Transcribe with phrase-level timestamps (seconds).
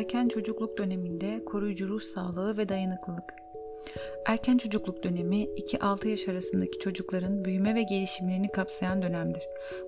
[0.00, 3.34] Erken çocukluk döneminde koruyucu ruh sağlığı ve dayanıklılık.
[4.26, 9.42] Erken çocukluk dönemi 2-6 yaş arasındaki çocukların büyüme ve gelişimlerini kapsayan dönemdir.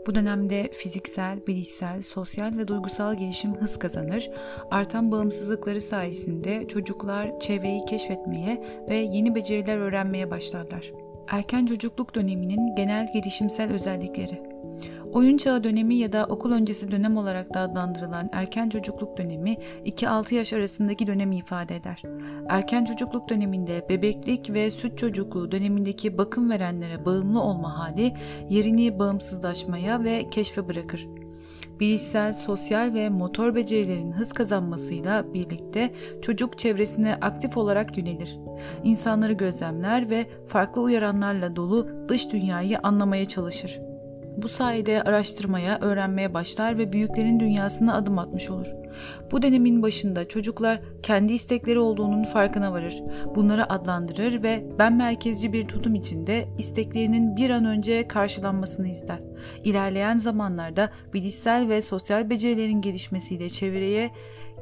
[0.06, 4.30] Bu dönemde fiziksel, bilişsel, sosyal ve duygusal gelişim hız kazanır.
[4.70, 10.92] Artan bağımsızlıkları sayesinde çocuklar çevreyi keşfetmeye ve yeni beceriler öğrenmeye başlarlar.
[11.28, 14.51] Erken çocukluk döneminin genel gelişimsel özellikleri
[15.12, 20.34] Oyun çağı dönemi ya da okul öncesi dönem olarak da adlandırılan erken çocukluk dönemi 2-6
[20.34, 22.02] yaş arasındaki dönemi ifade eder.
[22.48, 28.14] Erken çocukluk döneminde bebeklik ve süt çocukluğu dönemindeki bakım verenlere bağımlı olma hali
[28.50, 31.08] yerini bağımsızlaşmaya ve keşfe bırakır.
[31.80, 38.38] Bilişsel, sosyal ve motor becerilerin hız kazanmasıyla birlikte çocuk çevresine aktif olarak yönelir.
[38.84, 43.91] İnsanları gözlemler ve farklı uyaranlarla dolu dış dünyayı anlamaya çalışır.
[44.36, 48.66] Bu sayede araştırmaya, öğrenmeye başlar ve büyüklerin dünyasına adım atmış olur.
[49.30, 53.02] Bu dönemin başında çocuklar kendi istekleri olduğunun farkına varır.
[53.34, 59.18] Bunları adlandırır ve ben merkezci bir tutum içinde isteklerinin bir an önce karşılanmasını ister.
[59.64, 64.10] İlerleyen zamanlarda bilişsel ve sosyal becerilerin gelişmesiyle çevreye,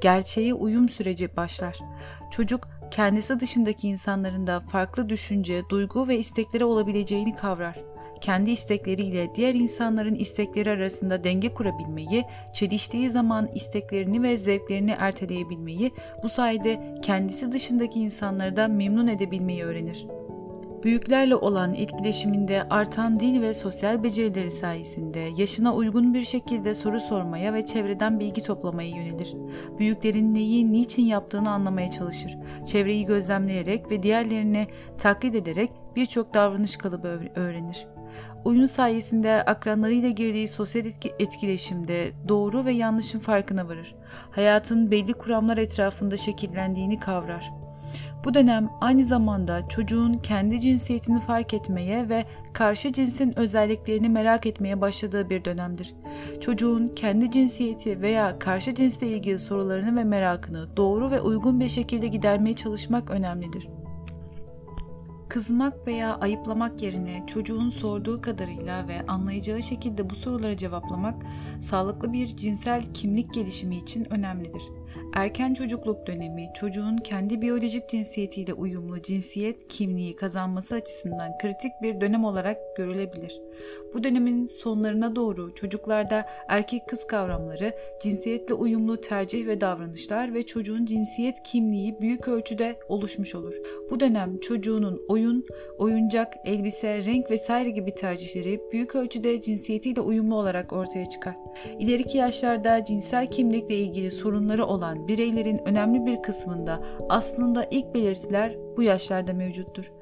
[0.01, 1.79] gerçeğe uyum süreci başlar.
[2.31, 7.90] Çocuk kendisi dışındaki insanların da farklı düşünce, duygu ve istekleri olabileceğini kavrar
[8.21, 16.29] kendi istekleriyle diğer insanların istekleri arasında denge kurabilmeyi, çeliştiği zaman isteklerini ve zevklerini erteleyebilmeyi, bu
[16.29, 20.07] sayede kendisi dışındaki insanları da memnun edebilmeyi öğrenir.
[20.85, 27.55] Büyüklerle olan etkileşiminde artan dil ve sosyal becerileri sayesinde yaşına uygun bir şekilde soru sormaya
[27.55, 29.35] ve çevreden bilgi toplamaya yönelir.
[29.79, 32.39] Büyüklerin neyi, niçin yaptığını anlamaya çalışır.
[32.67, 34.67] Çevreyi gözlemleyerek ve diğerlerini
[34.99, 37.87] taklit ederek birçok davranış kalıbı öğrenir.
[38.45, 40.85] Oyun sayesinde akranlarıyla girdiği sosyal
[41.19, 43.95] etkileşimde doğru ve yanlışın farkına varır.
[44.31, 47.51] Hayatın belli kuramlar etrafında şekillendiğini kavrar.
[48.25, 54.81] Bu dönem aynı zamanda çocuğun kendi cinsiyetini fark etmeye ve karşı cinsin özelliklerini merak etmeye
[54.81, 55.95] başladığı bir dönemdir.
[56.41, 62.07] Çocuğun kendi cinsiyeti veya karşı cinsle ilgili sorularını ve merakını doğru ve uygun bir şekilde
[62.07, 63.69] gidermeye çalışmak önemlidir.
[65.31, 71.23] Kızmak veya ayıplamak yerine çocuğun sorduğu kadarıyla ve anlayacağı şekilde bu sorulara cevaplamak
[71.61, 74.63] sağlıklı bir cinsel kimlik gelişimi için önemlidir.
[75.15, 82.25] Erken çocukluk dönemi çocuğun kendi biyolojik cinsiyetiyle uyumlu cinsiyet kimliği kazanması açısından kritik bir dönem
[82.25, 83.41] olarak görülebilir.
[83.95, 90.85] Bu dönemin sonlarına doğru çocuklarda erkek kız kavramları, cinsiyetle uyumlu tercih ve davranışlar ve çocuğun
[90.85, 93.55] cinsiyet kimliği büyük ölçüde oluşmuş olur.
[93.91, 95.47] Bu dönem çocuğunun oyun,
[95.79, 101.37] oyuncak, elbise, renk vesaire gibi tercihleri büyük ölçüde cinsiyetiyle uyumlu olarak ortaya çıkar.
[101.79, 108.83] İleriki yaşlarda cinsel kimlikle ilgili sorunları olan bireylerin önemli bir kısmında aslında ilk belirtiler bu
[108.83, 109.93] yaşlarda mevcuttur.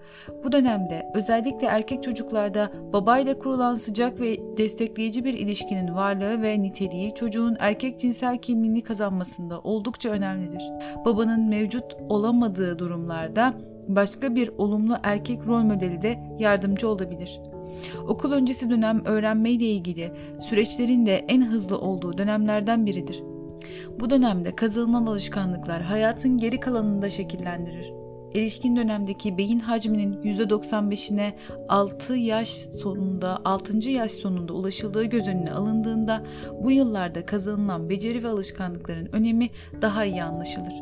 [0.45, 7.15] Bu dönemde özellikle erkek çocuklarda babayla kurulan sıcak ve destekleyici bir ilişkinin varlığı ve niteliği
[7.15, 10.63] çocuğun erkek cinsel kimliğini kazanmasında oldukça önemlidir.
[11.05, 13.55] Babanın mevcut olamadığı durumlarda
[13.89, 17.41] başka bir olumlu erkek rol modeli de yardımcı olabilir.
[18.09, 23.23] Okul öncesi dönem öğrenme ile ilgili süreçlerin de en hızlı olduğu dönemlerden biridir.
[24.01, 27.98] Bu dönemde kazanılan alışkanlıklar hayatın geri kalanını da şekillendirir.
[28.35, 31.33] Erişkin dönemdeki beyin hacminin %95'ine
[31.69, 33.91] 6 yaş sonunda 6.
[33.91, 36.23] yaş sonunda ulaşıldığı göz önüne alındığında
[36.63, 39.51] bu yıllarda kazanılan beceri ve alışkanlıkların önemi
[39.83, 40.73] daha iyi anlaşılır.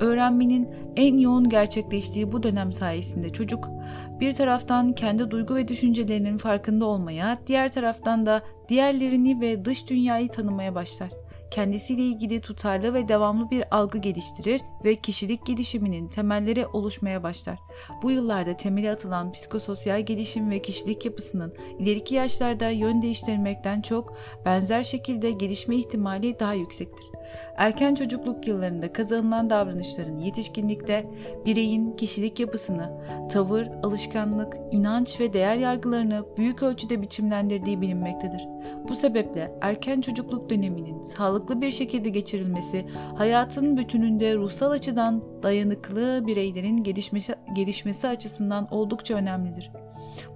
[0.00, 3.68] Öğrenmenin en yoğun gerçekleştiği bu dönem sayesinde çocuk
[4.20, 10.28] bir taraftan kendi duygu ve düşüncelerinin farkında olmaya, diğer taraftan da diğerlerini ve dış dünyayı
[10.28, 11.21] tanımaya başlar
[11.52, 17.58] kendisiyle ilgili tutarlı ve devamlı bir algı geliştirir ve kişilik gelişiminin temelleri oluşmaya başlar.
[18.02, 24.82] Bu yıllarda temeli atılan psikososyal gelişim ve kişilik yapısının ileriki yaşlarda yön değiştirmekten çok benzer
[24.82, 27.11] şekilde gelişme ihtimali daha yüksektir.
[27.56, 31.06] Erken çocukluk yıllarında kazanılan davranışların yetişkinlikte
[31.46, 32.90] bireyin kişilik yapısını,
[33.32, 38.46] tavır, alışkanlık, inanç ve değer yargılarını büyük ölçüde biçimlendirdiği bilinmektedir.
[38.88, 42.86] Bu sebeple erken çocukluk döneminin sağlıklı bir şekilde geçirilmesi
[43.16, 49.70] hayatın bütününde ruhsal açıdan dayanıklı bireylerin gelişmesi, gelişmesi açısından oldukça önemlidir.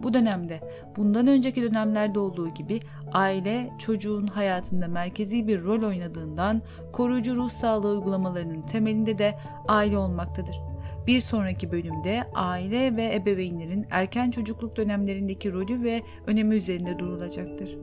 [0.03, 0.61] Bu dönemde
[0.97, 2.81] bundan önceki dönemlerde olduğu gibi
[3.13, 9.38] aile çocuğun hayatında merkezi bir rol oynadığından koruyucu ruh sağlığı uygulamalarının temelinde de
[9.69, 10.61] aile olmaktadır.
[11.06, 17.79] Bir sonraki bölümde aile ve ebeveynlerin erken çocukluk dönemlerindeki rolü ve önemi üzerinde durulacaktır.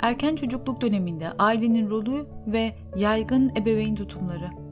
[0.00, 4.62] Erken çocukluk döneminde ailenin rolü ve yaygın ebeveyn tutumları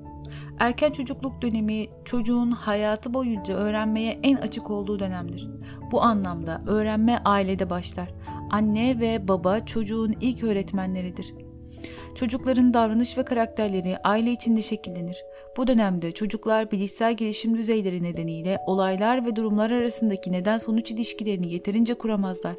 [0.60, 5.48] Erken çocukluk dönemi çocuğun hayatı boyunca öğrenmeye en açık olduğu dönemdir.
[5.92, 8.08] Bu anlamda öğrenme ailede başlar.
[8.50, 11.34] Anne ve baba çocuğun ilk öğretmenleridir.
[12.14, 15.24] Çocukların davranış ve karakterleri aile içinde şekillenir.
[15.56, 21.94] Bu dönemde çocuklar bilişsel gelişim düzeyleri nedeniyle olaylar ve durumlar arasındaki neden sonuç ilişkilerini yeterince
[21.94, 22.54] kuramazlar.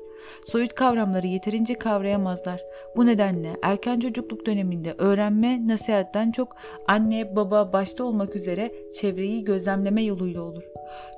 [0.45, 2.61] Soyut kavramları yeterince kavrayamazlar.
[2.95, 6.55] Bu nedenle erken çocukluk döneminde öğrenme nasihatten çok
[6.87, 10.63] anne, baba başta olmak üzere çevreyi gözlemleme yoluyla olur.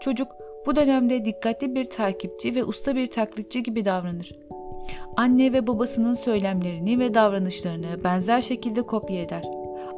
[0.02, 0.28] Çocuk
[0.66, 4.32] bu dönemde dikkatli bir takipçi ve usta bir taklitçi gibi davranır.
[5.18, 9.44] Anne ve babasının söylemlerini ve davranışlarını benzer şekilde kopya eder.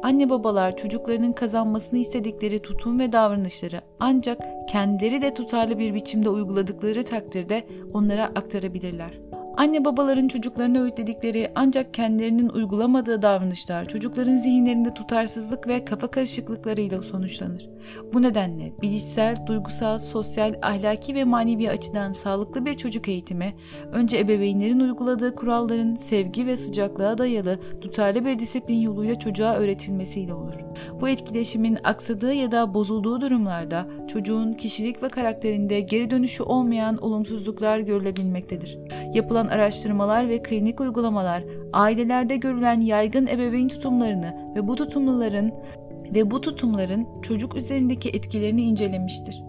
[0.02, 7.04] Anne babalar çocuklarının kazanmasını istedikleri tutum ve davranışları ancak kendileri de tutarlı bir biçimde uyguladıkları
[7.04, 9.10] takdirde onlara aktarabilirler.
[9.56, 17.68] Anne babaların çocuklarına öğütledikleri ancak kendilerinin uygulamadığı davranışlar çocukların zihinlerinde tutarsızlık ve kafa karışıklıklarıyla sonuçlanır.
[18.12, 23.54] Bu nedenle bilişsel, duygusal, sosyal, ahlaki ve manevi açıdan sağlıklı bir çocuk eğitimi
[23.92, 30.54] önce ebeveynlerin uyguladığı kuralların sevgi ve sıcaklığa dayalı tutarlı bir disiplin yoluyla çocuğa öğretilmesiyle olur.
[31.00, 37.78] Bu etkileşimin aksadığı ya da bozulduğu durumlarda çocuğun kişilik ve karakterinde geri dönüşü olmayan olumsuzluklar
[37.78, 38.78] görülebilmektedir.
[39.14, 45.52] Yapılan araştırmalar ve klinik uygulamalar ailelerde görülen yaygın ebeveyn tutumlarını ve bu tutumluların
[46.14, 49.42] ve bu tutumların çocuk üzerindeki etkilerini incelemiştir.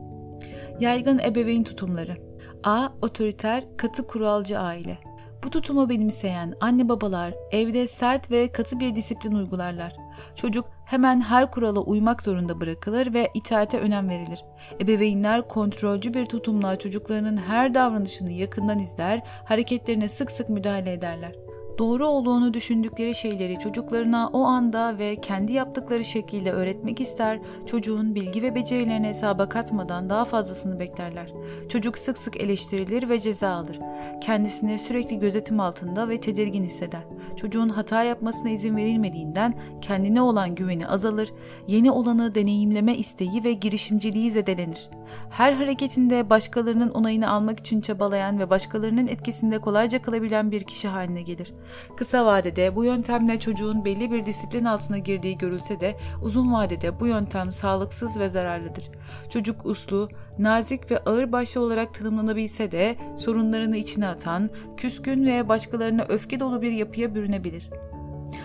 [0.79, 2.17] Yaygın ebeveyn tutumları
[2.63, 2.89] A.
[3.01, 4.97] Otoriter, katı kuralcı aile.
[5.44, 10.06] Bu tutumu benimseyen anne babalar evde sert ve katı bir disiplin uygularlar.
[10.35, 14.45] Çocuk hemen her kurala uymak zorunda bırakılır ve itaate önem verilir.
[14.81, 21.46] Ebeveynler kontrolcü bir tutumla çocuklarının her davranışını yakından izler, hareketlerine sık sık müdahale ederler
[21.77, 28.41] doğru olduğunu düşündükleri şeyleri çocuklarına o anda ve kendi yaptıkları şekilde öğretmek ister, çocuğun bilgi
[28.41, 31.33] ve becerilerini hesaba katmadan daha fazlasını beklerler.
[31.69, 33.79] Çocuk sık sık eleştirilir ve ceza alır.
[34.21, 37.03] Kendisini sürekli gözetim altında ve tedirgin hisseder.
[37.35, 41.33] Çocuğun hata yapmasına izin verilmediğinden kendine olan güveni azalır,
[41.68, 44.89] yeni olanı deneyimleme isteği ve girişimciliği zedelenir.
[45.30, 51.21] Her hareketinde başkalarının onayını almak için çabalayan ve başkalarının etkisinde kolayca kalabilen bir kişi haline
[51.21, 51.54] gelir.
[51.98, 57.07] Kısa vadede bu yöntemle çocuğun belli bir disiplin altına girdiği görülse de uzun vadede bu
[57.07, 58.89] yöntem sağlıksız ve zararlıdır.
[59.30, 60.09] Çocuk uslu,
[60.39, 66.62] nazik ve ağır başlı olarak tanımlanabilse de sorunlarını içine atan, küskün ve başkalarına öfke dolu
[66.62, 67.69] bir yapıya bürünebilir.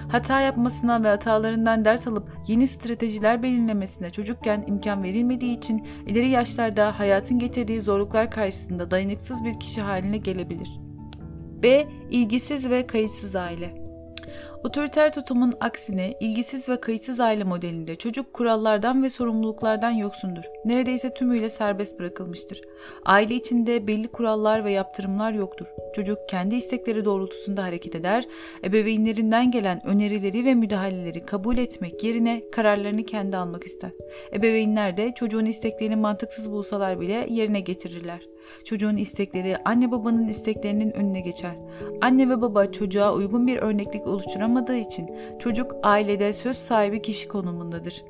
[0.08, 6.98] Hata yapmasına ve hatalarından ders alıp yeni stratejiler belirlemesine çocukken imkan verilmediği için ileri yaşlarda
[6.98, 10.80] hayatın getirdiği zorluklar karşısında dayanıksız bir kişi haline gelebilir.
[11.62, 11.88] B.
[12.10, 13.81] İlgisiz ve kayıtsız aile.
[14.64, 20.44] Otoriter tutumun aksine ilgisiz ve kayıtsız aile modelinde çocuk kurallardan ve sorumluluklardan yoksundur.
[20.64, 22.62] Neredeyse tümüyle serbest bırakılmıştır.
[23.04, 25.66] Aile içinde belli kurallar ve yaptırımlar yoktur.
[25.94, 28.24] Çocuk kendi istekleri doğrultusunda hareket eder,
[28.64, 33.90] ebeveynlerinden gelen önerileri ve müdahaleleri kabul etmek yerine kararlarını kendi almak ister.
[34.32, 38.20] Ebeveynler de çocuğun isteklerini mantıksız bulsalar bile yerine getirirler.
[38.64, 41.56] Çocuğun istekleri anne babanın isteklerinin önüne geçer.
[42.00, 48.04] Anne ve baba çocuğa uygun bir örneklik oluşturamadığı için çocuk ailede söz sahibi kişi konumundadır.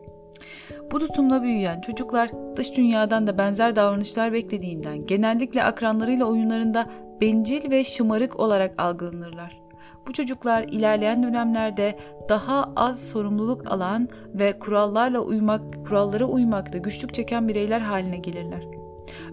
[0.92, 6.86] Bu tutumla büyüyen çocuklar dış dünyadan da benzer davranışlar beklediğinden genellikle akranlarıyla oyunlarında
[7.20, 9.62] bencil ve şımarık olarak algılanırlar.
[10.06, 11.98] Bu çocuklar ilerleyen dönemlerde
[12.28, 18.81] daha az sorumluluk alan ve kurallarla uymak, kurallara uymakta güçlük çeken bireyler haline gelirler.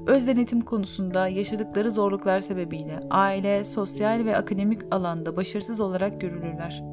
[0.08, 6.84] Öz denetim konusunda yaşadıkları zorluklar sebebiyle aile, sosyal ve akademik alanda başarısız olarak görülürler.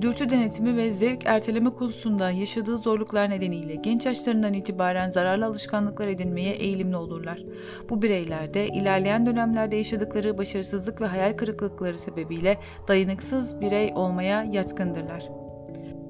[0.00, 6.54] Dürtü denetimi ve zevk erteleme konusunda yaşadığı zorluklar nedeniyle genç yaşlarından itibaren zararlı alışkanlıklar edinmeye
[6.54, 7.42] eğilimli olurlar.
[7.90, 12.58] Bu bireyler de ilerleyen dönemlerde yaşadıkları başarısızlık ve hayal kırıklıkları sebebiyle
[12.88, 15.28] dayanıksız birey olmaya yatkındırlar.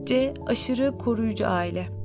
[0.04, 0.34] C.
[0.46, 1.99] Aşırı koruyucu aile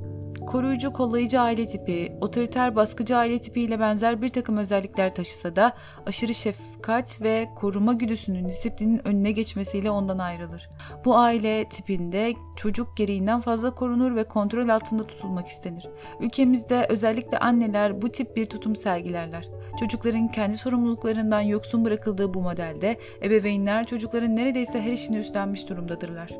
[0.46, 5.72] koruyucu kollayıcı aile tipi, otoriter baskıcı aile tipiyle benzer bir takım özellikler taşısa da
[6.06, 10.68] aşırı şefkat ve koruma güdüsünün disiplinin önüne geçmesiyle ondan ayrılır.
[11.04, 15.88] Bu aile tipinde çocuk gereğinden fazla korunur ve kontrol altında tutulmak istenir.
[16.20, 19.48] Ülkemizde özellikle anneler bu tip bir tutum sergilerler.
[19.80, 26.30] Çocukların kendi sorumluluklarından yoksun bırakıldığı bu modelde ebeveynler çocukların neredeyse her işini üstlenmiş durumdadırlar.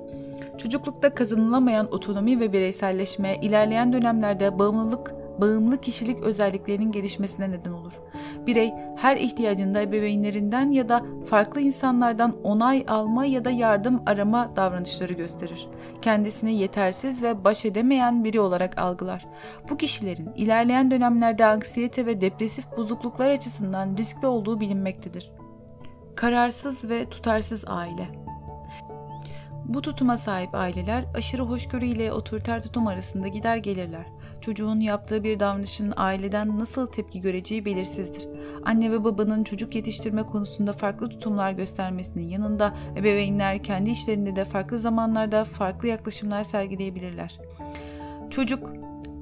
[0.59, 7.93] Çocuklukta kazanılamayan otonomi ve bireyselleşme ilerleyen dönemlerde bağımlılık bağımlı kişilik özelliklerinin gelişmesine neden olur.
[8.47, 15.13] Birey her ihtiyacında ebeveynlerinden ya da farklı insanlardan onay alma ya da yardım arama davranışları
[15.13, 15.69] gösterir.
[16.03, 19.27] Kendisini yetersiz ve baş edemeyen biri olarak algılar.
[19.71, 25.33] Bu kişilerin ilerleyen dönemlerde anksiyete ve depresif bozukluklar açısından riskli olduğu bilinmektedir.
[26.15, 28.26] Kararsız ve tutarsız aile
[29.69, 34.07] bu tutuma sahip aileler aşırı hoşgörü ile otoriter tutum arasında gider gelirler.
[34.41, 38.29] Çocuğun yaptığı bir davranışın aileden nasıl tepki göreceği belirsizdir.
[38.65, 44.79] Anne ve babanın çocuk yetiştirme konusunda farklı tutumlar göstermesinin yanında ebeveynler kendi işlerinde de farklı
[44.79, 47.39] zamanlarda farklı yaklaşımlar sergileyebilirler.
[48.31, 48.71] Çocuk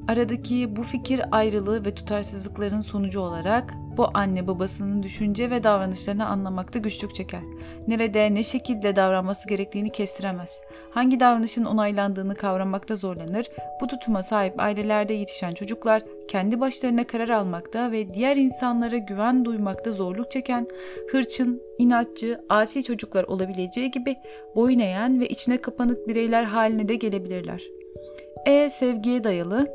[0.08, 6.78] aradaki bu fikir ayrılığı ve tutarsızlıkların sonucu olarak bu anne babasının düşünce ve davranışlarını anlamakta
[6.78, 7.40] güçlük çeker.
[7.88, 10.50] Nerede ne şekilde davranması gerektiğini kestiremez.
[10.90, 13.46] Hangi davranışın onaylandığını kavramakta zorlanır.
[13.80, 19.92] Bu tutuma sahip ailelerde yetişen çocuklar kendi başlarına karar almakta ve diğer insanlara güven duymakta
[19.92, 20.66] zorluk çeken,
[21.10, 24.16] hırçın, inatçı, asi çocuklar olabileceği gibi
[24.56, 27.62] boyun eğen ve içine kapanık bireyler haline de gelebilirler.
[28.46, 29.66] E sevgiye dayalı,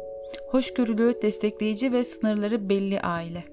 [0.52, 3.44] hoşgörülü, destekleyici ve sınırları belli aile.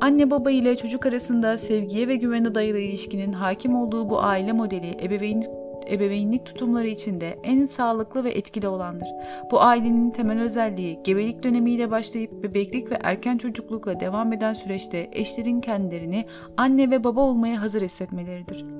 [0.00, 4.96] Anne baba ile çocuk arasında sevgiye ve güvene dayalı ilişkinin hakim olduğu bu aile modeli
[5.04, 5.44] ebeveyn
[5.90, 9.08] ebeveynlik tutumları içinde en sağlıklı ve etkili olandır.
[9.50, 15.60] Bu ailenin temel özelliği gebelik dönemiyle başlayıp bebeklik ve erken çocuklukla devam eden süreçte eşlerin
[15.60, 16.24] kendilerini
[16.56, 18.79] anne ve baba olmaya hazır hissetmeleridir.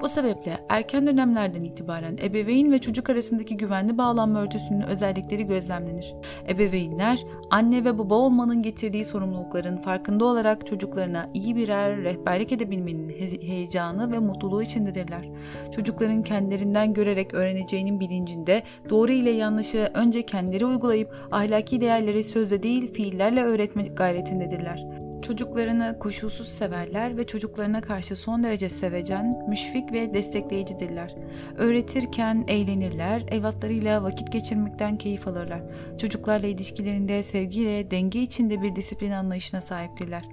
[0.00, 6.14] Bu sebeple erken dönemlerden itibaren ebeveyn ve çocuk arasındaki güvenli bağlanma örtüsünün özellikleri gözlemlenir.
[6.48, 13.08] Ebeveynler anne ve baba olmanın getirdiği sorumlulukların farkında olarak çocuklarına iyi birer rehberlik edebilmenin
[13.40, 15.28] heyecanı ve mutluluğu içindedirler.
[15.76, 22.92] Çocukların kendilerinden görerek öğreneceğinin bilincinde doğru ile yanlışı önce kendileri uygulayıp ahlaki değerleri sözle değil
[22.92, 25.03] fiillerle öğretme gayretindedirler.
[25.26, 31.14] Çocuklarını koşulsuz severler ve çocuklarına karşı son derece sevecen, müşfik ve destekleyicidirler.
[31.56, 35.62] Öğretirken eğlenirler, evlatlarıyla vakit geçirmekten keyif alırlar.
[35.98, 40.24] Çocuklarla ilişkilerinde sevgiyle, denge içinde bir disiplin anlayışına sahiptirler.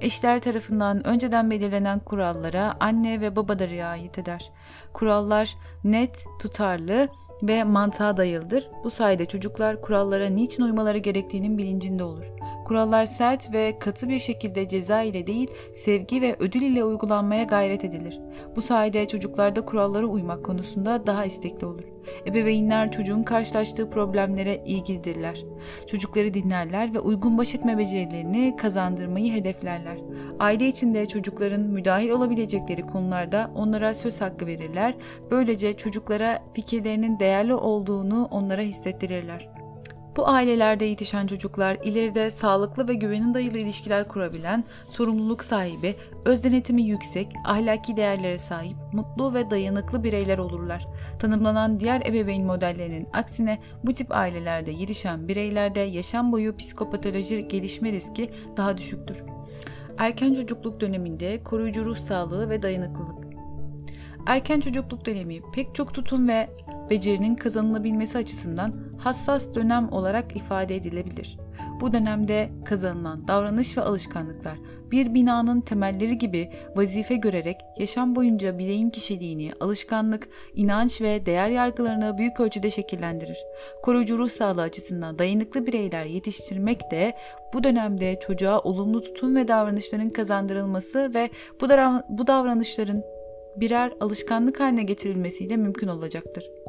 [0.00, 4.50] Eşler tarafından önceden belirlenen kurallara anne ve baba da riayet eder.
[4.92, 7.08] Kurallar net, tutarlı
[7.42, 8.68] ve mantığa dayalıdır.
[8.84, 12.24] Bu sayede çocuklar kurallara niçin uymaları gerektiğinin bilincinde olur.
[12.70, 15.50] Kurallar sert ve katı bir şekilde ceza ile değil,
[15.84, 18.20] sevgi ve ödül ile uygulanmaya gayret edilir.
[18.56, 21.84] Bu sayede çocuklarda kurallara uymak konusunda daha istekli olur.
[22.26, 25.44] Ebeveynler çocuğun karşılaştığı problemlere ilgilidirler.
[25.86, 29.98] Çocukları dinlerler ve uygun baş etme becerilerini kazandırmayı hedeflerler.
[30.38, 34.94] Aile içinde çocukların müdahil olabilecekleri konularda onlara söz hakkı verirler.
[35.30, 39.59] Böylece çocuklara fikirlerinin değerli olduğunu onlara hissettirirler.
[40.16, 46.82] Bu ailelerde yetişen çocuklar ileride sağlıklı ve güvenin dayalı ilişkiler kurabilen, sorumluluk sahibi, öz denetimi
[46.82, 50.86] yüksek, ahlaki değerlere sahip, mutlu ve dayanıklı bireyler olurlar.
[51.18, 58.30] Tanımlanan diğer ebeveyn modellerinin aksine bu tip ailelerde yetişen bireylerde yaşam boyu psikopatoloji gelişme riski
[58.56, 59.24] daha düşüktür.
[59.98, 63.24] Erken çocukluk döneminde koruyucu ruh sağlığı ve dayanıklılık.
[64.26, 66.50] Erken çocukluk dönemi pek çok tutum ve
[66.90, 71.38] becerinin kazanılabilmesi açısından hassas dönem olarak ifade edilebilir.
[71.80, 74.58] Bu dönemde kazanılan davranış ve alışkanlıklar
[74.90, 82.18] bir binanın temelleri gibi vazife görerek yaşam boyunca bireyin kişiliğini, alışkanlık, inanç ve değer yargılarını
[82.18, 83.38] büyük ölçüde şekillendirir.
[83.82, 87.16] Koruyucu ruh sağlığı açısından dayanıklı bireyler yetiştirmek de
[87.54, 91.30] bu dönemde çocuğa olumlu tutum ve davranışların kazandırılması ve
[92.08, 93.02] bu davranışların
[93.56, 96.59] birer alışkanlık haline getirilmesiyle mümkün olacaktır.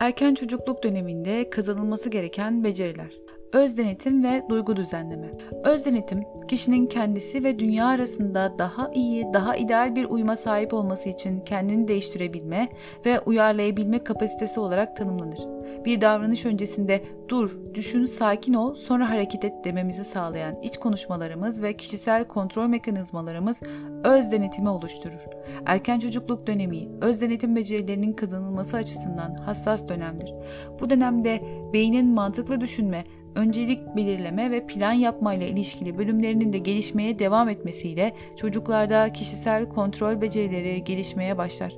[0.00, 3.18] Erken çocukluk döneminde kazanılması gereken beceriler.
[3.52, 5.30] Öz denetim ve duygu düzenleme.
[5.64, 11.08] Öz denetim, kişinin kendisi ve dünya arasında daha iyi, daha ideal bir uyuma sahip olması
[11.08, 12.68] için kendini değiştirebilme
[13.06, 15.38] ve uyarlayabilme kapasitesi olarak tanımlanır.
[15.84, 21.72] Bir davranış öncesinde dur, düşün, sakin ol, sonra hareket et dememizi sağlayan iç konuşmalarımız ve
[21.72, 23.60] kişisel kontrol mekanizmalarımız
[24.04, 25.20] öz denetimi oluşturur.
[25.66, 30.34] Erken çocukluk dönemi, öz denetim becerilerinin kazanılması açısından hassas dönemdir.
[30.80, 31.40] Bu dönemde
[31.72, 38.12] beynin mantıklı düşünme, öncelik belirleme ve plan yapma ile ilişkili bölümlerinin de gelişmeye devam etmesiyle
[38.36, 41.76] çocuklarda kişisel kontrol becerileri gelişmeye başlar.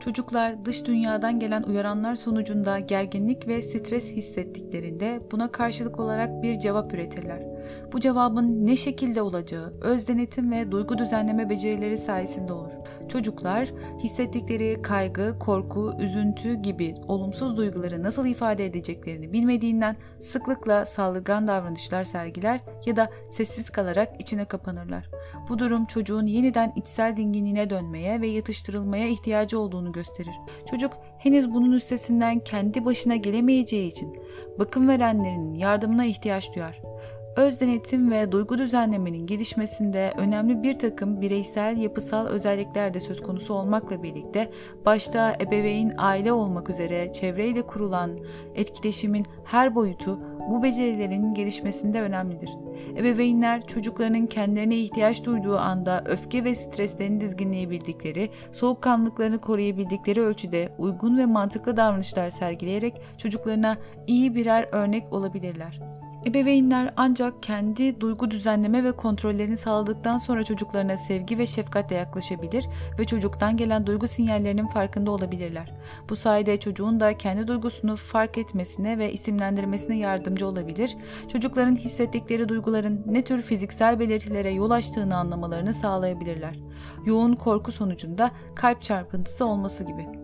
[0.00, 6.94] Çocuklar dış dünyadan gelen uyaranlar sonucunda gerginlik ve stres hissettiklerinde buna karşılık olarak bir cevap
[6.94, 7.53] üretirler.
[7.92, 12.72] Bu cevabın ne şekilde olacağı öz denetim ve duygu düzenleme becerileri sayesinde olur.
[13.08, 22.04] Çocuklar hissettikleri kaygı, korku, üzüntü gibi olumsuz duyguları nasıl ifade edeceklerini bilmediğinden sıklıkla saldırgan davranışlar
[22.04, 25.10] sergiler ya da sessiz kalarak içine kapanırlar.
[25.48, 30.34] Bu durum çocuğun yeniden içsel dinginliğine dönmeye ve yatıştırılmaya ihtiyacı olduğunu gösterir.
[30.70, 34.16] Çocuk henüz bunun üstesinden kendi başına gelemeyeceği için
[34.58, 36.93] bakım verenlerin yardımına ihtiyaç duyar.
[37.36, 43.54] Öz denetim ve duygu düzenlemenin gelişmesinde önemli bir takım bireysel yapısal özellikler de söz konusu
[43.54, 44.50] olmakla birlikte
[44.84, 48.18] başta ebeveyn aile olmak üzere çevreyle kurulan
[48.54, 52.50] etkileşimin her boyutu bu becerilerin gelişmesinde önemlidir.
[52.96, 61.26] Ebeveynler çocuklarının kendilerine ihtiyaç duyduğu anda öfke ve streslerini dizginleyebildikleri, soğukkanlılıklarını koruyabildikleri ölçüde uygun ve
[61.26, 63.76] mantıklı davranışlar sergileyerek çocuklarına
[64.06, 65.93] iyi birer örnek olabilirler.
[66.26, 72.66] Ebeveynler ancak kendi duygu düzenleme ve kontrollerini sağladıktan sonra çocuklarına sevgi ve şefkatle yaklaşabilir
[72.98, 75.72] ve çocuktan gelen duygu sinyallerinin farkında olabilirler.
[76.08, 80.96] Bu sayede çocuğun da kendi duygusunu fark etmesine ve isimlendirmesine yardımcı olabilir.
[81.32, 86.58] Çocukların hissettikleri duyguların ne tür fiziksel belirtilere yol açtığını anlamalarını sağlayabilirler.
[87.06, 90.23] Yoğun korku sonucunda kalp çarpıntısı olması gibi.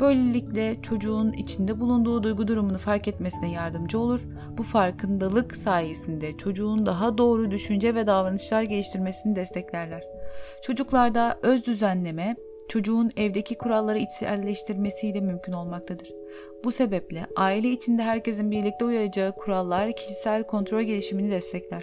[0.00, 4.20] Böylelikle çocuğun içinde bulunduğu duygu durumunu fark etmesine yardımcı olur.
[4.58, 10.04] Bu farkındalık sayesinde çocuğun daha doğru düşünce ve davranışlar geliştirmesini desteklerler.
[10.62, 12.36] Çocuklarda öz düzenleme,
[12.70, 16.12] çocuğun evdeki kuralları içselleştirmesiyle mümkün olmaktadır.
[16.64, 21.82] Bu sebeple aile içinde herkesin birlikte uyacağı kurallar kişisel kontrol gelişimini destekler.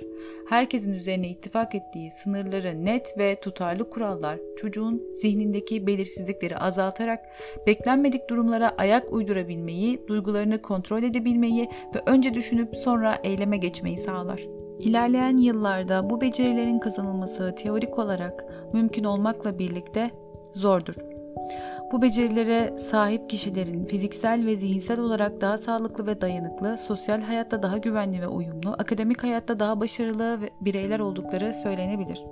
[0.49, 7.19] Herkesin üzerine ittifak ettiği sınırları net ve tutarlı kurallar çocuğun zihnindeki belirsizlikleri azaltarak
[7.67, 14.41] beklenmedik durumlara ayak uydurabilmeyi, duygularını kontrol edebilmeyi ve önce düşünüp sonra eyleme geçmeyi sağlar.
[14.79, 20.11] İlerleyen yıllarda bu becerilerin kazanılması teorik olarak mümkün olmakla birlikte
[20.57, 20.95] zordur.
[21.91, 27.77] Bu becerilere sahip kişilerin fiziksel ve zihinsel olarak daha sağlıklı ve dayanıklı, sosyal hayatta daha
[27.77, 32.23] güvenli ve uyumlu, akademik hayatta daha başarılı bireyler oldukları söylenebilir.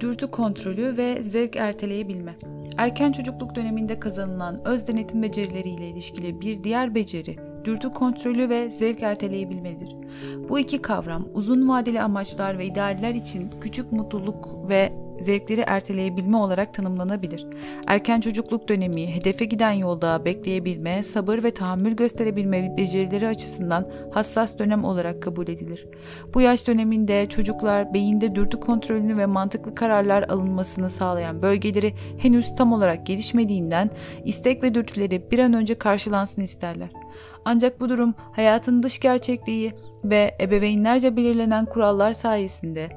[0.00, 2.34] Dürtü kontrolü ve zevk erteleyebilme.
[2.76, 9.02] Erken çocukluk döneminde kazanılan öz denetim becerileriyle ilişkili bir diğer beceri, dürtü kontrolü ve zevk
[9.02, 9.96] erteleyebilmedir.
[10.48, 16.74] Bu iki kavram uzun vadeli amaçlar ve idealler için küçük mutluluk ve zevkleri erteleyebilme olarak
[16.74, 17.46] tanımlanabilir.
[17.86, 24.84] Erken çocukluk dönemi, hedefe giden yolda bekleyebilme, sabır ve tahammül gösterebilme becerileri açısından hassas dönem
[24.84, 25.86] olarak kabul edilir.
[26.34, 32.72] Bu yaş döneminde çocuklar beyinde dürtü kontrolünü ve mantıklı kararlar alınmasını sağlayan bölgeleri henüz tam
[32.72, 33.90] olarak gelişmediğinden
[34.24, 36.88] istek ve dürtüleri bir an önce karşılansın isterler.
[37.44, 39.72] Ancak bu durum hayatın dış gerçekliği
[40.04, 42.88] ve ebeveynlerce belirlenen kurallar sayesinde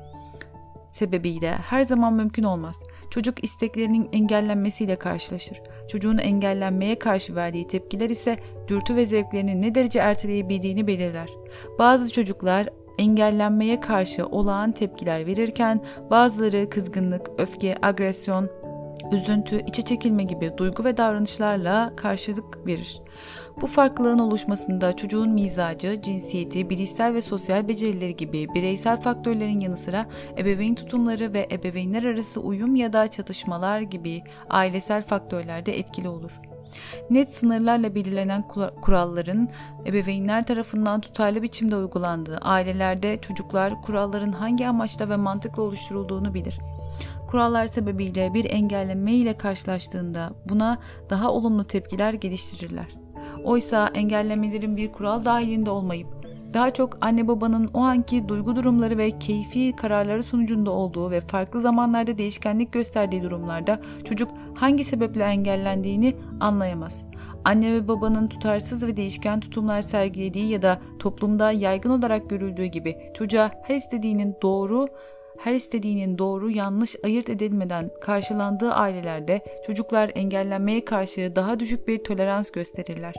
[0.98, 2.80] sebebiyle her zaman mümkün olmaz.
[3.10, 5.62] Çocuk isteklerinin engellenmesiyle karşılaşır.
[5.88, 11.30] Çocuğun engellenmeye karşı verdiği tepkiler ise dürtü ve zevklerini ne derece erteleyebildiğini belirler.
[11.80, 18.50] Bazı çocuklar engellenmeye karşı olağan tepkiler verirken bazıları kızgınlık, öfke, agresyon,
[19.12, 23.02] üzüntü, içe çekilme gibi duygu ve davranışlarla karşılık verir.
[23.62, 30.06] Bu farklılığın oluşmasında çocuğun mizacı, cinsiyeti, bilişsel ve sosyal becerileri gibi bireysel faktörlerin yanı sıra
[30.38, 36.42] ebeveyn tutumları ve ebeveynler arası uyum ya da çatışmalar gibi ailesel faktörler de etkili olur.
[37.10, 38.44] Net sınırlarla belirlenen
[38.82, 39.50] kuralların
[39.86, 46.60] ebeveynler tarafından tutarlı biçimde uygulandığı ailelerde çocuklar kuralların hangi amaçla ve mantıkla oluşturulduğunu bilir.
[47.28, 50.78] Kurallar sebebiyle bir engelleme ile karşılaştığında buna
[51.10, 53.07] daha olumlu tepkiler geliştirirler.
[53.44, 56.18] Oysa engellemelerin bir kural dahilinde olmayıp
[56.54, 61.62] daha çok anne babanın o anki duygu durumları ve keyfi kararları sonucunda olduğu ve farklı
[61.62, 67.04] zamanlarda değişkenlik gösterdiği durumlarda çocuk hangi sebeple engellendiğini anlayamaz.
[67.46, 72.98] Anne ve babanın tutarsız ve değişken tutumlar sergilediği ya da toplumda yaygın olarak görüldüğü gibi
[73.14, 74.88] çocuğa her istediğinin doğru
[75.38, 82.52] her istediğinin doğru yanlış ayırt edilmeden karşılandığı ailelerde çocuklar engellenmeye karşı daha düşük bir tolerans
[82.52, 83.16] gösterirler.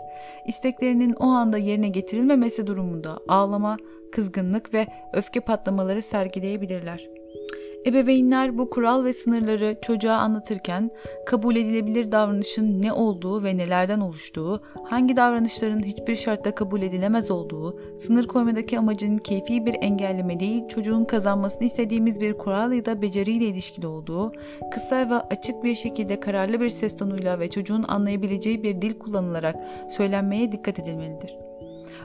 [0.47, 3.77] İsteklerinin o anda yerine getirilmemesi durumunda ağlama,
[4.13, 7.18] kızgınlık ve öfke patlamaları sergileyebilirler.
[7.87, 10.91] Ebeveynler bu kural ve sınırları çocuğa anlatırken
[11.27, 17.81] kabul edilebilir davranışın ne olduğu ve nelerden oluştuğu, hangi davranışların hiçbir şartta kabul edilemez olduğu,
[17.99, 23.45] sınır koymadaki amacın keyfi bir engelleme değil, çocuğun kazanmasını istediğimiz bir kural ya da beceriyle
[23.45, 24.33] ilişkili olduğu,
[24.71, 29.57] kısa ve açık bir şekilde kararlı bir ses tonuyla ve çocuğun anlayabileceği bir dil kullanılarak
[29.88, 31.37] söylenmeye dikkat edilmelidir.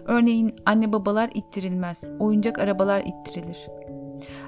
[0.05, 3.57] Örneğin anne babalar ittirilmez, oyuncak arabalar ittirilir.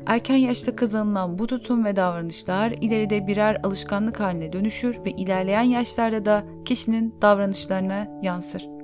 [0.05, 6.25] Erken yaşta kazanılan bu tutum ve davranışlar ileride birer alışkanlık haline dönüşür ve ilerleyen yaşlarda
[6.25, 8.74] da kişinin davranışlarına yansır.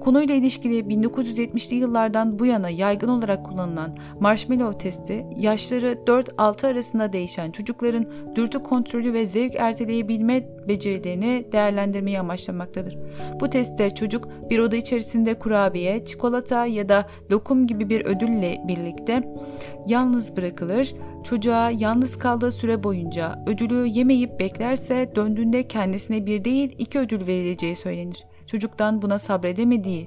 [0.00, 7.50] Konuyla ilişkili 1970'li yıllardan bu yana yaygın olarak kullanılan marshmallow testi, yaşları 4-6 arasında değişen
[7.50, 12.98] çocukların dürtü kontrolü ve zevk erteleyebilme becerilerini değerlendirmeyi amaçlamaktadır.
[13.40, 19.22] Bu testte çocuk bir oda içerisinde kurabiye, çikolata ya da lokum gibi bir ödülle birlikte
[19.88, 20.94] yalnız bırakılır.
[21.24, 27.76] Çocuğa yalnız kaldığı süre boyunca ödülü yemeyip beklerse döndüğünde kendisine bir değil iki ödül verileceği
[27.76, 28.24] söylenir
[28.54, 30.06] çocuktan buna sabredemediği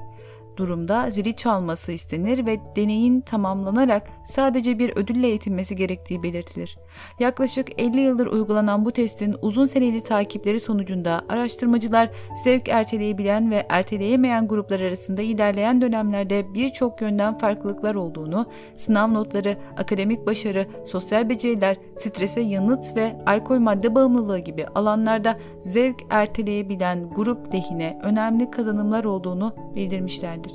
[0.58, 6.78] durumda zili çalması istenir ve deneyin tamamlanarak sadece bir ödülle yetinmesi gerektiği belirtilir.
[7.20, 12.10] Yaklaşık 50 yıldır uygulanan bu testin uzun seneli takipleri sonucunda araştırmacılar
[12.43, 20.26] zevk erteleyebilen ve erteleyemeyen gruplar arasında ilerleyen dönemlerde birçok yönden farklılıklar olduğunu, sınav notları, akademik
[20.26, 28.00] başarı, sosyal beceriler, strese yanıt ve alkol madde bağımlılığı gibi alanlarda zevk erteleyebilen grup lehine
[28.04, 30.47] önemli kazanımlar olduğunu bildirmişlerdir.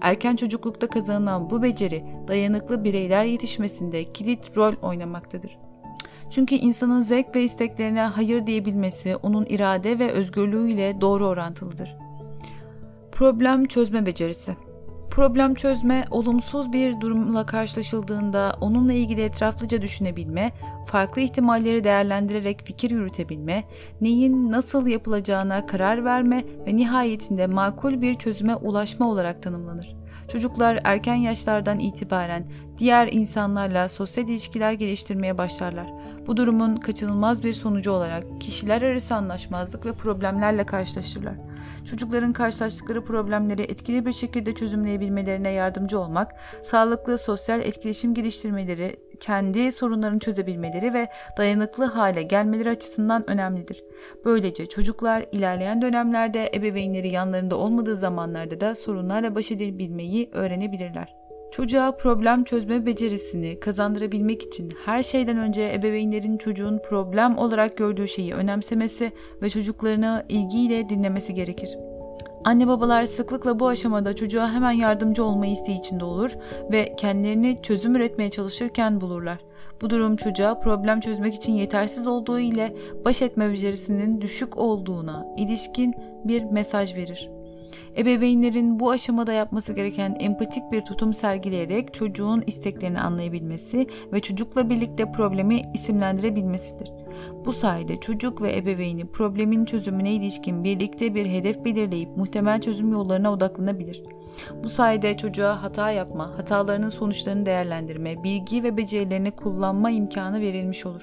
[0.00, 5.58] Erken çocuklukta kazanılan bu beceri dayanıklı bireyler yetişmesinde kilit rol oynamaktadır.
[6.30, 11.96] Çünkü insanın zevk ve isteklerine hayır diyebilmesi onun irade ve özgürlüğüyle doğru orantılıdır.
[13.12, 14.56] Problem çözme becerisi
[15.14, 20.52] Problem çözme, olumsuz bir durumla karşılaşıldığında onunla ilgili etraflıca düşünebilme,
[20.86, 23.64] farklı ihtimalleri değerlendirerek fikir yürütebilme,
[24.00, 29.96] neyin nasıl yapılacağına karar verme ve nihayetinde makul bir çözüme ulaşma olarak tanımlanır.
[30.28, 32.46] Çocuklar erken yaşlardan itibaren
[32.78, 35.86] diğer insanlarla sosyal ilişkiler geliştirmeye başlarlar.
[36.26, 41.34] Bu durumun kaçınılmaz bir sonucu olarak kişiler arası anlaşmazlık ve problemlerle karşılaşırlar.
[41.84, 50.18] Çocukların karşılaştıkları problemleri etkili bir şekilde çözümleyebilmelerine yardımcı olmak, sağlıklı sosyal etkileşim geliştirmeleri, kendi sorunlarını
[50.18, 51.08] çözebilmeleri ve
[51.38, 53.84] dayanıklı hale gelmeleri açısından önemlidir.
[54.24, 61.23] Böylece çocuklar ilerleyen dönemlerde ebeveynleri yanlarında olmadığı zamanlarda da sorunlarla baş edebilmeyi öğrenebilirler.
[61.56, 68.34] Çocuğa problem çözme becerisini kazandırabilmek için her şeyden önce ebeveynlerin çocuğun problem olarak gördüğü şeyi
[68.34, 69.12] önemsemesi
[69.42, 71.78] ve çocuklarını ilgiyle dinlemesi gerekir.
[72.44, 76.30] Anne babalar sıklıkla bu aşamada çocuğa hemen yardımcı olma isteği içinde olur
[76.72, 79.38] ve kendilerini çözüm üretmeye çalışırken bulurlar.
[79.82, 85.94] Bu durum çocuğa problem çözmek için yetersiz olduğu ile baş etme becerisinin düşük olduğuna ilişkin
[86.24, 87.33] bir mesaj verir.
[87.96, 95.12] Ebeveynlerin bu aşamada yapması gereken empatik bir tutum sergileyerek çocuğun isteklerini anlayabilmesi ve çocukla birlikte
[95.12, 96.92] problemi isimlendirebilmesidir.
[97.44, 103.32] Bu sayede çocuk ve ebeveyni problemin çözümüne ilişkin birlikte bir hedef belirleyip muhtemel çözüm yollarına
[103.32, 104.02] odaklanabilir.
[104.64, 111.02] Bu sayede çocuğa hata yapma, hatalarının sonuçlarını değerlendirme, bilgi ve becerilerini kullanma imkanı verilmiş olur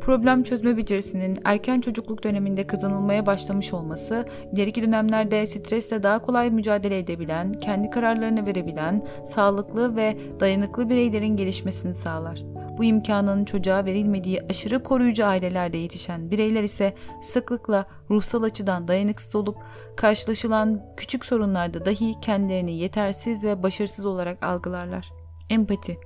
[0.00, 6.98] problem çözme becerisinin erken çocukluk döneminde kazanılmaya başlamış olması, ileriki dönemlerde stresle daha kolay mücadele
[6.98, 12.42] edebilen, kendi kararlarını verebilen, sağlıklı ve dayanıklı bireylerin gelişmesini sağlar.
[12.78, 19.56] Bu imkanın çocuğa verilmediği aşırı koruyucu ailelerde yetişen bireyler ise sıklıkla ruhsal açıdan dayanıksız olup
[19.96, 25.12] karşılaşılan küçük sorunlarda dahi kendilerini yetersiz ve başarısız olarak algılarlar.
[25.50, 25.98] Empati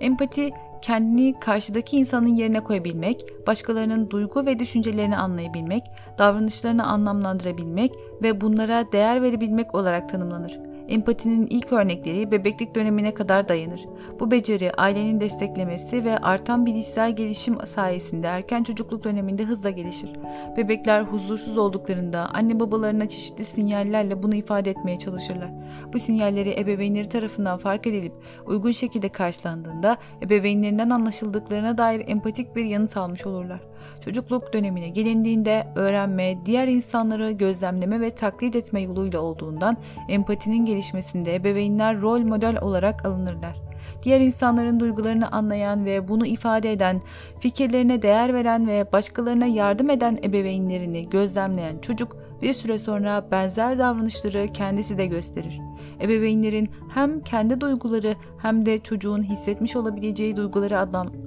[0.00, 0.50] Empati
[0.86, 5.82] kendini karşıdaki insanın yerine koyabilmek, başkalarının duygu ve düşüncelerini anlayabilmek,
[6.18, 10.65] davranışlarını anlamlandırabilmek ve bunlara değer verebilmek olarak tanımlanır.
[10.88, 13.86] Empatinin ilk örnekleri bebeklik dönemine kadar dayanır.
[14.20, 20.10] Bu beceri ailenin desteklemesi ve artan bilişsel gelişim sayesinde erken çocukluk döneminde hızla gelişir.
[20.56, 25.50] Bebekler huzursuz olduklarında anne babalarına çeşitli sinyallerle bunu ifade etmeye çalışırlar.
[25.92, 28.12] Bu sinyalleri ebeveynleri tarafından fark edilip
[28.46, 33.60] uygun şekilde karşılandığında ebeveynlerinden anlaşıldıklarına dair empatik bir yanıt almış olurlar.
[34.00, 39.76] Çocukluk dönemine gelindiğinde öğrenme, diğer insanları gözlemleme ve taklit etme yoluyla olduğundan
[40.08, 43.56] empatinin gelişmesinde ebeveynler rol model olarak alınırlar.
[44.02, 47.00] Diğer insanların duygularını anlayan ve bunu ifade eden,
[47.38, 54.48] fikirlerine değer veren ve başkalarına yardım eden ebeveynlerini gözlemleyen çocuk bir süre sonra benzer davranışları
[54.52, 55.60] kendisi de gösterir.
[56.00, 60.78] Ebeveynlerin hem kendi duyguları hem de çocuğun hissetmiş olabileceği duyguları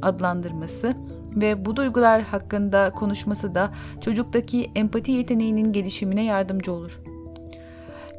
[0.01, 0.95] adlandırması
[1.35, 7.01] ve bu duygular hakkında konuşması da çocuktaki empati yeteneğinin gelişimine yardımcı olur.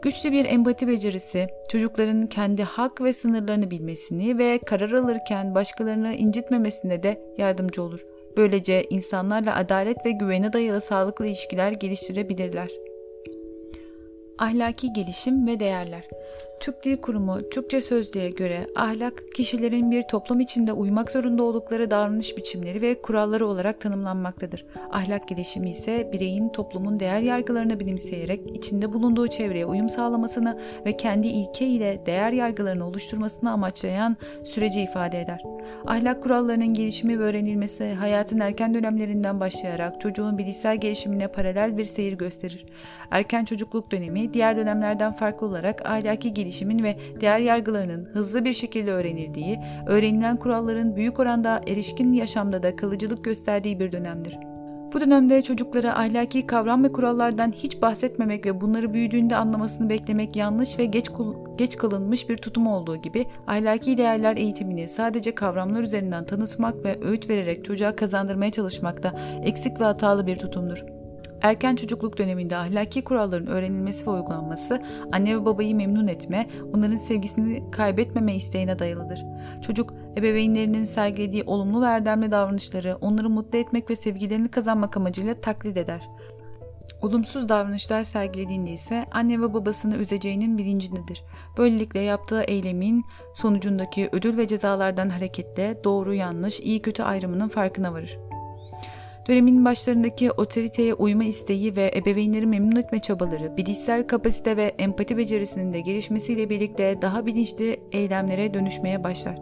[0.02, 7.02] Güçlü bir empati becerisi, çocukların kendi hak ve sınırlarını bilmesini ve karar alırken başkalarını incitmemesine
[7.02, 8.09] de yardımcı olur.
[8.36, 12.89] Böylece insanlarla adalet ve güvene dayalı sağlıklı ilişkiler geliştirebilirler.
[14.40, 16.02] Ahlaki gelişim ve değerler.
[16.60, 22.36] Türk Dil Kurumu Türkçe Sözlüğe göre ahlak kişilerin bir toplum içinde uymak zorunda oldukları davranış
[22.36, 24.66] biçimleri ve kuralları olarak tanımlanmaktadır.
[24.90, 31.26] Ahlak gelişimi ise bireyin toplumun değer yargılarını benimseyerek içinde bulunduğu çevreye uyum sağlamasını ve kendi
[31.26, 35.42] ilke ile değer yargılarını oluşturmasını amaçlayan süreci ifade eder.
[35.86, 42.12] Ahlak kurallarının gelişimi ve öğrenilmesi hayatın erken dönemlerinden başlayarak çocuğun bilişsel gelişimine paralel bir seyir
[42.12, 42.66] gösterir.
[43.10, 48.92] Erken çocukluk dönemi diğer dönemlerden farklı olarak ahlaki gelişimin ve değer yargılarının hızlı bir şekilde
[48.92, 54.38] öğrenildiği, öğrenilen kuralların büyük oranda erişkin yaşamda da kalıcılık gösterdiği bir dönemdir.
[54.92, 60.78] Bu dönemde çocuklara ahlaki kavram ve kurallardan hiç bahsetmemek ve bunları büyüdüğünde anlamasını beklemek yanlış
[60.78, 61.10] ve geç
[61.58, 67.28] geç kalınmış bir tutum olduğu gibi ahlaki değerler eğitimini sadece kavramlar üzerinden tanıtmak ve öğüt
[67.28, 69.14] vererek çocuğa kazandırmaya çalışmak da
[69.44, 70.99] eksik ve hatalı bir tutumdur.
[71.42, 77.70] Erken çocukluk döneminde ahlaki kuralların öğrenilmesi ve uygulanması, anne ve babayı memnun etme, onların sevgisini
[77.70, 79.24] kaybetmeme isteğine dayalıdır.
[79.62, 85.76] Çocuk, ebeveynlerinin sergilediği olumlu ve erdemli davranışları onları mutlu etmek ve sevgilerini kazanmak amacıyla taklit
[85.76, 86.08] eder.
[87.02, 91.24] Olumsuz davranışlar sergilediğinde ise anne ve babasını üzeceğinin bilincindedir.
[91.58, 98.18] Böylelikle yaptığı eylemin sonucundaki ödül ve cezalardan hareketle doğru yanlış, iyi kötü ayrımının farkına varır.
[99.30, 105.72] Dönemin başlarındaki otoriteye uyma isteği ve ebeveynleri memnun etme çabaları, bilişsel kapasite ve empati becerisinin
[105.72, 109.38] de gelişmesiyle birlikte daha bilinçli eylemlere dönüşmeye başlar.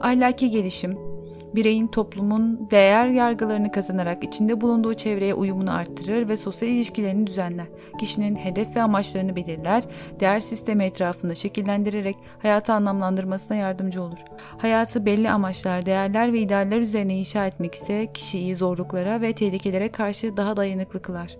[0.00, 1.09] Ahlaki gelişim,
[1.54, 7.66] bireyin toplumun değer yargılarını kazanarak içinde bulunduğu çevreye uyumunu arttırır ve sosyal ilişkilerini düzenler.
[7.98, 9.84] Kişinin hedef ve amaçlarını belirler,
[10.20, 14.18] değer sistemi etrafında şekillendirerek hayatı anlamlandırmasına yardımcı olur.
[14.58, 20.36] Hayatı belli amaçlar, değerler ve idealler üzerine inşa etmek ise kişiyi zorluklara ve tehlikelere karşı
[20.36, 21.36] daha dayanıklı kılar.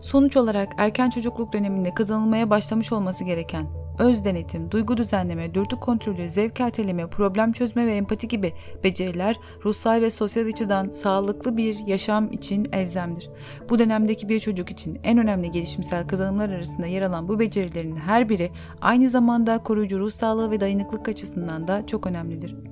[0.00, 6.28] Sonuç olarak erken çocukluk döneminde kazanılmaya başlamış olması gereken öz denetim, duygu düzenleme, dürtü kontrolü,
[6.28, 8.52] zevk erteleme, problem çözme ve empati gibi
[8.84, 13.30] beceriler ruhsal ve sosyal açıdan sağlıklı bir yaşam için elzemdir.
[13.68, 18.28] Bu dönemdeki bir çocuk için en önemli gelişimsel kazanımlar arasında yer alan bu becerilerin her
[18.28, 22.71] biri aynı zamanda koruyucu ruh sağlığı ve dayanıklık açısından da çok önemlidir.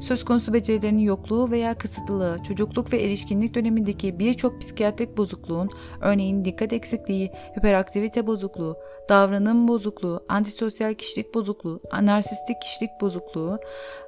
[0.00, 5.68] Söz konusu becerilerinin yokluğu veya kısıtlılığı, çocukluk ve erişkinlik dönemindeki birçok psikiyatrik bozukluğun,
[6.00, 8.76] örneğin dikkat eksikliği, hiperaktivite bozukluğu,
[9.08, 13.58] davranım bozukluğu, antisosyal kişilik bozukluğu, narsistik kişilik bozukluğu,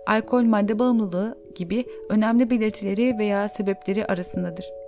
[0.07, 4.80] alkol madde bağımlılığı gibi önemli belirtileri veya sebepleri arasındadır.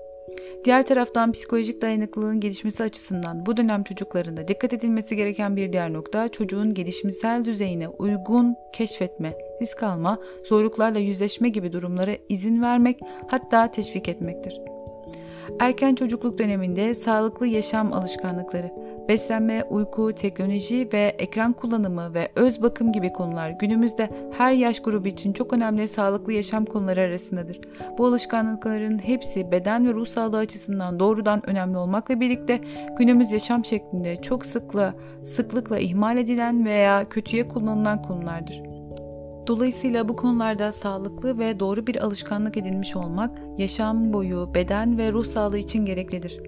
[0.65, 6.29] Diğer taraftan psikolojik dayanıklılığın gelişmesi açısından bu dönem çocuklarında dikkat edilmesi gereken bir diğer nokta
[6.29, 14.09] çocuğun gelişimsel düzeyine uygun keşfetme, risk alma, zorluklarla yüzleşme gibi durumlara izin vermek hatta teşvik
[14.09, 14.72] etmektir.
[15.61, 18.73] Erken çocukluk döneminde sağlıklı yaşam alışkanlıkları,
[19.09, 25.09] beslenme, uyku, teknoloji ve ekran kullanımı ve öz bakım gibi konular günümüzde her yaş grubu
[25.09, 27.61] için çok önemli sağlıklı yaşam konuları arasındadır.
[27.99, 32.61] Bu alışkanlıkların hepsi beden ve ruh sağlığı açısından doğrudan önemli olmakla birlikte
[32.99, 38.72] günümüz yaşam şeklinde çok sıkla, sıklıkla ihmal edilen veya kötüye kullanılan konulardır.
[39.47, 45.25] Dolayısıyla bu konularda sağlıklı ve doğru bir alışkanlık edinmiş olmak yaşam boyu beden ve ruh
[45.25, 46.41] sağlığı için gereklidir.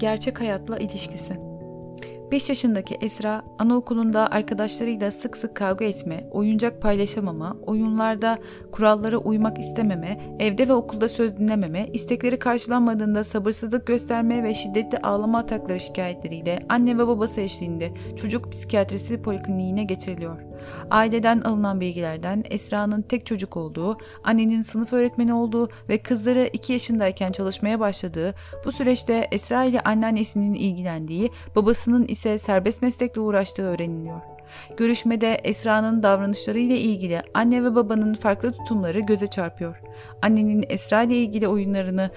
[0.00, 1.44] Gerçek hayatla ilişkisi
[2.32, 8.38] 5 yaşındaki Esra anaokulunda arkadaşlarıyla sık sık kavga etme, oyuncak paylaşamama, oyunlarda
[8.72, 15.38] kurallara uymak istememe, evde ve okulda söz dinlememe, istekleri karşılanmadığında sabırsızlık gösterme ve şiddetli ağlama
[15.38, 20.53] atakları şikayetleriyle anne ve babası eşliğinde çocuk psikiyatrisi polikliniğine getiriliyor.
[20.90, 27.32] Aileden alınan bilgilerden Esra'nın tek çocuk olduğu, annenin sınıf öğretmeni olduğu ve kızları 2 yaşındayken
[27.32, 34.20] çalışmaya başladığı, bu süreçte Esra ile anneannesinin ilgilendiği, babasının ise serbest meslekle uğraştığı öğreniliyor.
[34.76, 39.80] Görüşmede Esra'nın davranışları ile ilgili anne ve babanın farklı tutumları göze çarpıyor.
[40.22, 42.10] Annenin Esra ile ilgili oyunlarını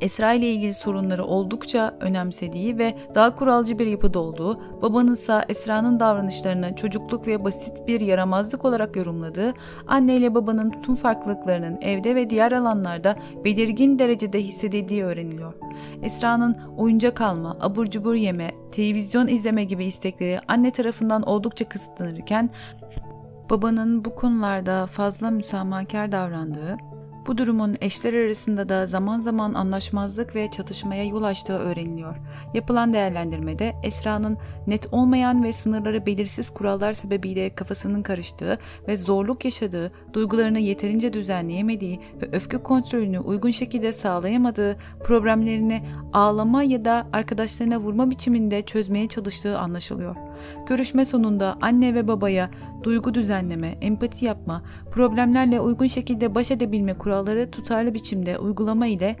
[0.00, 6.00] Esra ile ilgili sorunları oldukça önemsediği ve daha kuralcı bir yapıda olduğu, babanın ise Esra'nın
[6.00, 9.54] davranışlarını çocukluk ve basit bir yaramazlık olarak yorumladığı,
[9.86, 15.54] anne ile babanın tutum farklılıklarının evde ve diğer alanlarda belirgin derecede hissedildiği öğreniliyor.
[16.02, 22.50] Esra'nın oyuncak alma, abur cubur yeme, televizyon izleme gibi istekleri anne tarafından oldukça kısıtlanırken,
[23.50, 26.76] babanın bu konularda fazla müsamahakar davrandığı,
[27.26, 32.16] Bu durumun eşler arasında da zaman zaman anlaşmazlık ve çatışmaya yol açtığı öğreniliyor.
[32.54, 38.58] Yapılan değerlendirmede Esra'nın net olmayan ve sınırları belirsiz kurallar sebebiyle kafasının karıştığı
[38.88, 46.84] ve zorluk yaşadığı, duygularını yeterince düzenleyemediği ve öfke kontrolünü uygun şekilde sağlayamadığı, problemlerini ağlama ya
[46.84, 50.16] da arkadaşlarına vurma biçiminde çözmeye çalıştığı anlaşılıyor.
[50.66, 52.50] Görüşme sonunda anne ve babaya
[52.82, 59.16] duygu düzenleme, empati yapma, problemlerle uygun şekilde baş edebilme kuralları tutarlı biçimde uygulama ile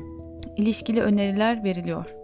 [0.56, 2.23] ilişkili öneriler veriliyor.